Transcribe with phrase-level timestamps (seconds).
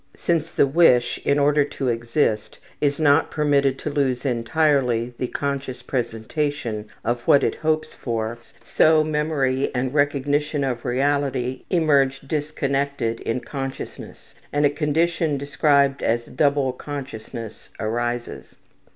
[0.17, 5.83] Since the wish in order to exist is not permitted to lose entirely the conscious
[5.83, 13.41] presentation of what it hopes for, so memory and recognition of reality emerge disconnected in
[13.41, 18.55] consciousness, and a condition described as double consciousness arises.